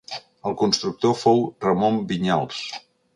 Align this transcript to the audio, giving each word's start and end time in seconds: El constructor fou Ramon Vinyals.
El 0.51 0.55
constructor 0.61 1.13
fou 1.25 1.43
Ramon 1.67 1.99
Vinyals. 2.13 2.63